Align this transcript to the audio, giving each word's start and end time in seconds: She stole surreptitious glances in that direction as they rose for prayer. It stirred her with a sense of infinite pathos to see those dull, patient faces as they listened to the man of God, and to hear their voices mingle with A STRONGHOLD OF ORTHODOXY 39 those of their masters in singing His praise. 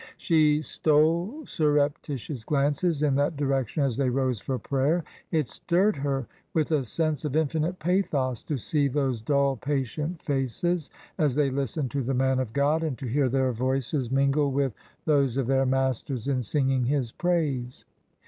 She 0.17 0.63
stole 0.63 1.45
surreptitious 1.45 2.43
glances 2.43 3.03
in 3.03 3.13
that 3.17 3.37
direction 3.37 3.83
as 3.83 3.97
they 3.97 4.09
rose 4.09 4.41
for 4.41 4.57
prayer. 4.57 5.03
It 5.29 5.47
stirred 5.47 5.95
her 5.97 6.25
with 6.55 6.71
a 6.71 6.83
sense 6.83 7.23
of 7.23 7.35
infinite 7.35 7.77
pathos 7.77 8.41
to 8.45 8.57
see 8.57 8.87
those 8.87 9.21
dull, 9.21 9.57
patient 9.57 10.19
faces 10.23 10.89
as 11.19 11.35
they 11.35 11.51
listened 11.51 11.91
to 11.91 12.01
the 12.01 12.15
man 12.15 12.39
of 12.39 12.51
God, 12.51 12.81
and 12.81 12.97
to 12.97 13.05
hear 13.05 13.29
their 13.29 13.51
voices 13.51 14.09
mingle 14.09 14.51
with 14.51 14.71
A 14.71 14.73
STRONGHOLD 14.73 15.05
OF 15.05 15.07
ORTHODOXY 15.27 15.35
39 15.37 15.37
those 15.37 15.37
of 15.37 15.45
their 15.45 15.65
masters 15.67 16.27
in 16.27 16.41
singing 16.41 16.85
His 16.85 17.11
praise. 17.11 17.85